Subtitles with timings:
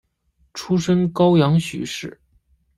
[0.55, 2.19] 出身高阳许氏。